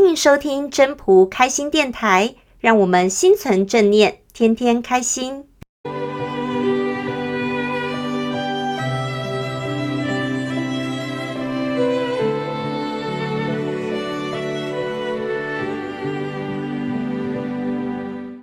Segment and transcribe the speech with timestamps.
[0.00, 5.44] 欢迎收听真仆开心电台，让我们心存正念，天天开心。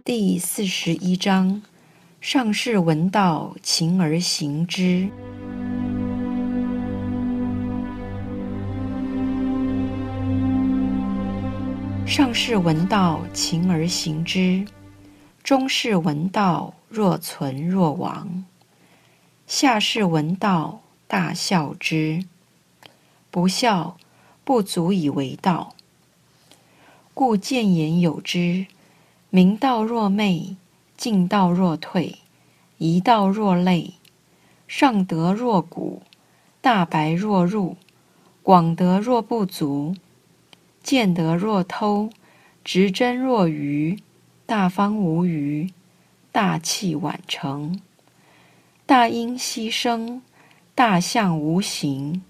[0.04, 1.62] 第四十一章：
[2.20, 5.08] 上士闻道，勤而行之。
[12.06, 14.68] 上士闻道，勤而行之；
[15.44, 18.44] 中士闻道，若存若亡；
[19.48, 22.24] 下士闻道，大笑之。
[23.32, 23.98] 不笑，
[24.44, 25.74] 不足以为道。
[27.16, 28.68] 故谏言有之：
[29.32, 30.56] 明道若昧，
[30.96, 32.20] 进道若退，
[32.78, 33.96] 夷道若累，
[34.68, 36.04] 上德若谷，
[36.62, 37.76] 大白若入，
[38.44, 39.96] 广德若不足。
[40.86, 42.12] 见德若偷，
[42.64, 43.98] 执真若愚，
[44.46, 45.68] 大方无余，
[46.32, 47.80] 大器晚成，
[48.86, 50.22] 大音希声，
[50.76, 52.22] 大象无形，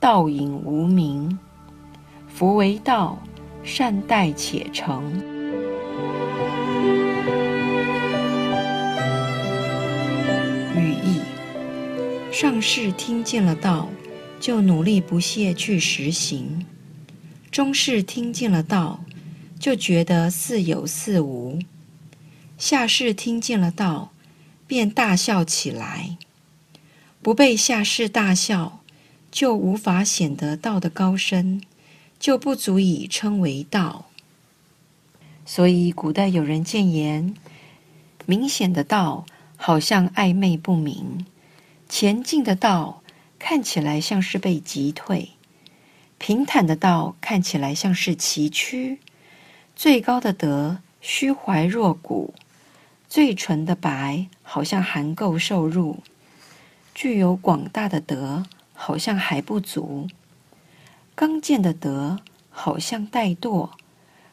[0.00, 1.38] 道隐无名。
[2.26, 3.18] 夫为道，
[3.62, 5.04] 善待且成。
[10.74, 11.20] 语义：
[12.32, 13.86] 上士听见了道，
[14.40, 16.64] 就努力不懈去实行。
[17.50, 19.02] 中士听见了道，
[19.58, 21.58] 就觉得似有似无；
[22.56, 24.12] 下士听见了道，
[24.68, 26.16] 便大笑起来。
[27.20, 28.80] 不被下士大笑，
[29.32, 31.60] 就无法显得道的高深，
[32.20, 34.06] 就不足以称为道。
[35.44, 37.34] 所以古代有人谏言：
[38.26, 41.26] 明显的道好像暧昧不明，
[41.88, 43.02] 前进的道
[43.40, 45.30] 看起来像是被击退。
[46.20, 48.98] 平坦的道看起来像是崎岖，
[49.74, 52.34] 最高的德虚怀若谷，
[53.08, 56.00] 最纯的白好像含垢受入，
[56.94, 58.44] 具有广大的德
[58.74, 60.08] 好像还不足，
[61.14, 62.18] 刚健的德
[62.50, 63.70] 好像怠惰，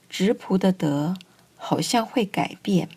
[0.10, 1.16] 质朴的德
[1.56, 2.90] 好像会改变，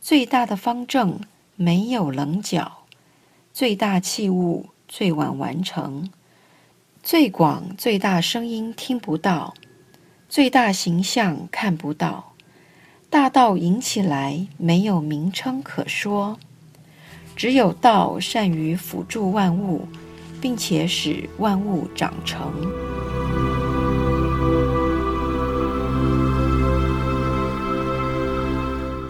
[0.00, 1.18] 最大的方正
[1.56, 2.84] 没有棱角，
[3.52, 6.08] 最大器物最晚完成。
[7.04, 9.52] 最广最大声音听不到，
[10.28, 12.32] 最大形象看不到，
[13.10, 16.38] 大道引起来没有名称可说，
[17.34, 19.88] 只有道善于辅助万物，
[20.40, 22.52] 并且使万物长成。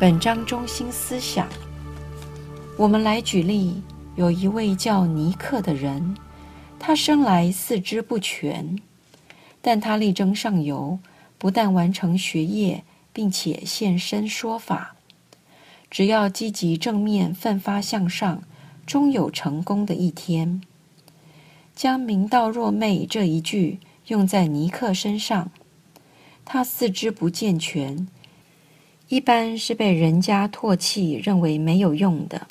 [0.00, 1.46] 本章中心思想，
[2.78, 3.82] 我们来举例，
[4.16, 6.16] 有一位叫尼克的人。
[6.84, 8.76] 他生来四肢不全，
[9.60, 10.98] 但他力争上游，
[11.38, 12.82] 不但完成学业，
[13.12, 14.96] 并且现身说法。
[15.88, 18.42] 只要积极正面、奋发向上，
[18.84, 20.60] 终有成功的一天。
[21.76, 23.78] 将“明道若昧”这一句
[24.08, 25.52] 用在尼克身上，
[26.44, 28.08] 他四肢不健全，
[29.08, 32.48] 一般是被人家唾弃，认为没有用的，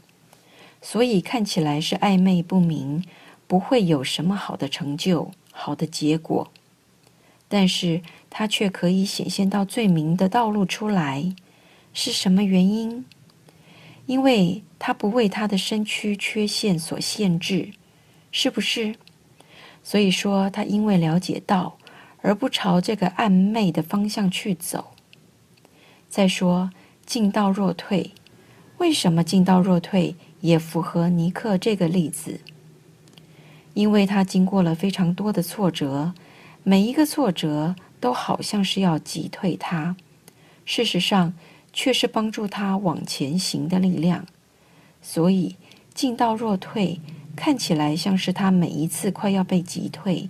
[0.81, 3.03] 所以看起来是暧昧不明。
[3.51, 6.49] 不会有什么好的成就、好的结果，
[7.49, 11.35] 但是他却可以显现到最明的道路出来，
[11.93, 13.03] 是什么原因？
[14.05, 17.73] 因为他不为他的身躯缺陷所限制，
[18.31, 18.95] 是不是？
[19.83, 21.77] 所以说，他因为了解到，
[22.21, 24.93] 而不朝这个暧昧的方向去走。
[26.07, 26.69] 再说，
[27.05, 28.11] 进道若退，
[28.77, 32.39] 为什么进道若退也符合尼克这个例子？
[33.73, 36.13] 因为他经过了非常多的挫折，
[36.63, 39.95] 每一个挫折都好像是要击退他，
[40.65, 41.33] 事实上
[41.71, 44.25] 却是帮助他往前行的力量。
[45.01, 45.55] 所以
[45.93, 46.99] 进道若退，
[47.35, 50.29] 看起来像是他每一次快要被击退，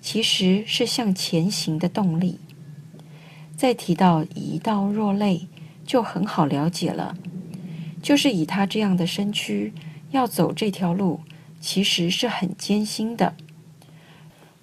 [0.00, 2.38] 其实是向前行的动力。
[3.56, 5.46] 再提到夷道若累，
[5.86, 7.16] 就很好了解了，
[8.02, 9.72] 就是以他这样的身躯
[10.10, 11.20] 要走这条路。
[11.60, 13.34] 其实是很艰辛的。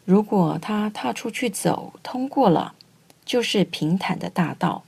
[0.03, 2.73] 如果他踏出去走，通过了，
[3.23, 4.83] 就是平坦的大道。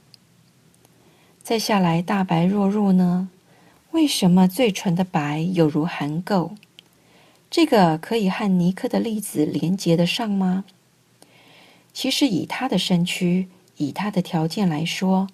[1.43, 3.29] 再下来，大白若入呢？
[3.91, 6.51] 为什么最纯的白有如含垢？
[7.49, 10.63] 这个可以和尼克的例子连接得上吗？
[11.91, 15.27] 其实以他的身躯，以他的条件来说，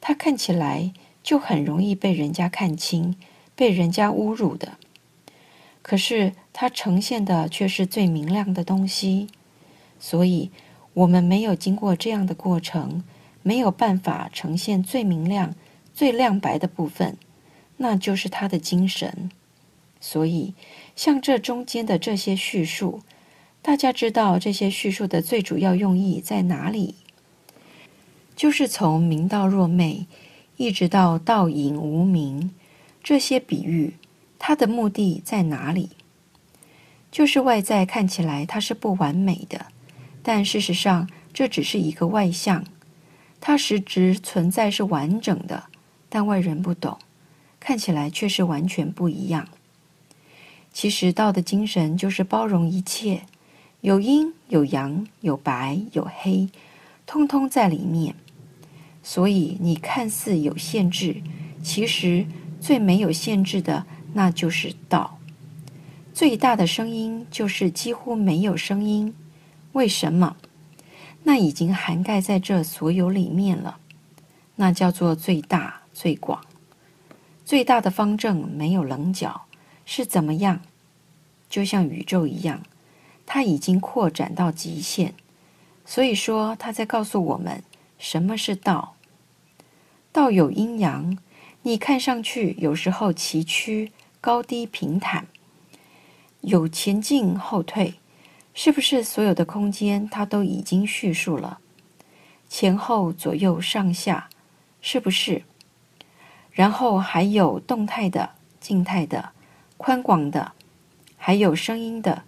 [0.00, 3.14] 他看起来就很容易被人家看清，
[3.54, 4.77] 被人家侮辱的。
[5.88, 9.28] 可是它呈现的却是最明亮的东西，
[9.98, 10.50] 所以
[10.92, 13.02] 我们没有经过这样的过程，
[13.42, 15.54] 没有办法呈现最明亮、
[15.94, 17.16] 最亮白的部分，
[17.78, 19.30] 那就是他的精神。
[19.98, 20.52] 所以，
[20.94, 23.00] 像这中间的这些叙述，
[23.62, 26.96] 大家知道这些叙述的最主要用意在哪里？
[28.36, 30.06] 就是从明道若昧，
[30.58, 32.50] 一直到道隐无名，
[33.02, 33.94] 这些比喻，
[34.38, 35.90] 它的目的在哪里？
[37.10, 39.66] 就是外在看起来它是不完美的，
[40.22, 42.64] 但事实上这只是一个外象，
[43.40, 45.64] 它实质存在是完整的，
[46.08, 46.98] 但外人不懂，
[47.58, 49.48] 看起来却是完全不一样。
[50.72, 53.22] 其实道的精神就是包容一切，
[53.80, 56.48] 有阴有阳，有白有黑，
[57.06, 58.14] 通通在里面。
[59.02, 61.22] 所以你看似有限制，
[61.62, 62.26] 其实
[62.60, 65.18] 最没有限制的那就是道。
[66.12, 69.14] 最大的声音就是几乎没有声音，
[69.72, 70.36] 为什么？
[71.22, 73.78] 那已经涵盖在这所有里面了，
[74.56, 76.44] 那叫做最大最广。
[77.44, 79.46] 最大的方正没有棱角，
[79.84, 80.60] 是怎么样？
[81.48, 82.62] 就像宇宙一样，
[83.24, 85.14] 它已经扩展到极限。
[85.84, 87.62] 所以说，它在告诉我们
[87.98, 88.96] 什么是道。
[90.12, 91.16] 道有阴阳，
[91.68, 93.90] 你看上去有时候崎岖、
[94.22, 95.26] 高低平坦。
[96.40, 97.92] 有前进后退，
[98.54, 101.58] 是不是所有的空间它都已经叙述了？
[102.48, 104.30] 前后左右上下，
[104.80, 105.42] 是不是？
[106.52, 109.32] 然后还有动态的、静态的、
[109.76, 110.52] 宽广的，
[111.18, 112.22] 还有声音的，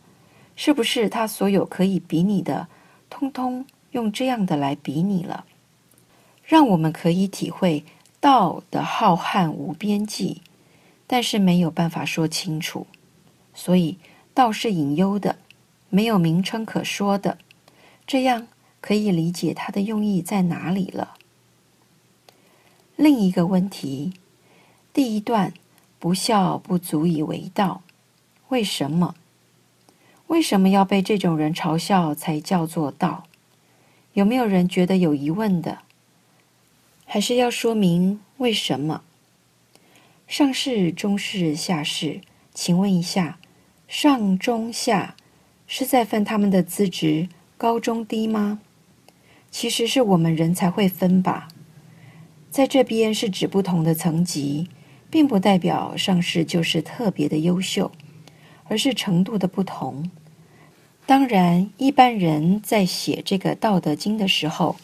[0.54, 1.08] 是不是？
[1.08, 2.68] 它所有可以比拟的，
[3.08, 5.46] 通通用这样的来比拟了，
[6.44, 7.82] 让我们可以体会
[8.20, 10.42] 道的浩瀚无边际，
[11.06, 12.86] 但是没有办法说清楚。
[13.54, 13.98] 所以
[14.34, 15.36] 道是隐幽的，
[15.88, 17.38] 没有名称可说的，
[18.06, 18.46] 这样
[18.80, 21.14] 可以理解它的用意在哪里了。
[22.96, 24.12] 另一个问题，
[24.92, 25.54] 第一段
[25.98, 27.82] 不孝不足以为道，
[28.48, 29.14] 为什么？
[30.26, 33.24] 为什么要被这种人嘲笑才叫做道？
[34.12, 35.78] 有没有人觉得有疑问的？
[37.12, 39.02] 还是要说明为什么？
[40.28, 42.20] 上士、中士、下士，
[42.54, 43.40] 请问一下。
[43.88, 45.16] 上中下
[45.66, 48.60] 是在分他们的资质高中低吗？
[49.50, 51.48] 其实是我们人才会分吧。
[52.48, 54.68] 在这边是指不同的层级，
[55.10, 57.90] 并不代表上士就是特别的优秀，
[58.68, 60.08] 而是程度的不同。
[61.06, 64.76] 当然，一般人在写这个《道德经》的时候，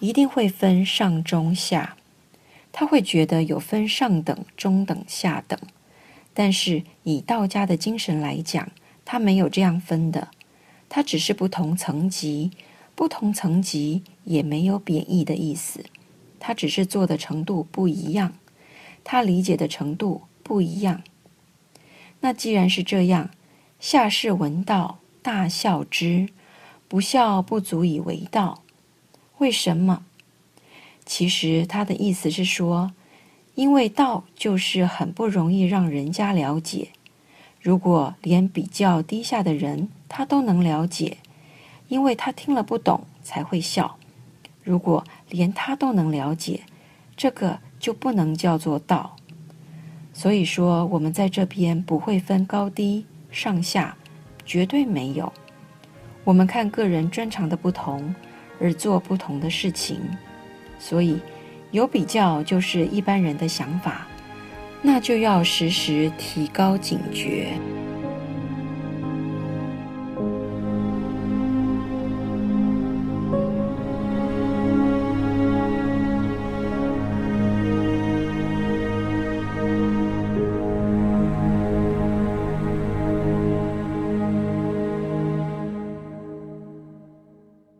[0.00, 1.96] 一定会分上中下，
[2.72, 5.58] 他会觉得有分上等、中等、下等。
[6.32, 8.70] 但是以道家的精神来讲，
[9.04, 10.28] 他没有这样分的，
[10.88, 12.52] 他只是不同层级，
[12.94, 15.84] 不同层级也没有贬义的意思，
[16.38, 18.34] 他只是做的程度不一样，
[19.02, 21.02] 他理解的程度不一样。
[22.20, 23.30] 那既然是这样，
[23.80, 26.28] 下士闻道，大笑之，
[26.86, 28.62] 不笑不足以为道。
[29.38, 30.04] 为什么？
[31.04, 32.92] 其实他的意思是说。
[33.54, 36.90] 因为道就是很不容易让人家了解，
[37.60, 41.16] 如果连比较低下的人他都能了解，
[41.88, 43.96] 因为他听了不懂才会笑。
[44.62, 46.60] 如果连他都能了解，
[47.16, 49.16] 这个就不能叫做道。
[50.12, 53.96] 所以说，我们在这边不会分高低上下，
[54.46, 55.32] 绝对没有。
[56.22, 58.14] 我们看个人专长的不同
[58.60, 60.00] 而做不同的事情，
[60.78, 61.18] 所以。
[61.70, 64.08] 有比较就是一般人的想法，
[64.80, 67.52] 那就要时时提高警觉。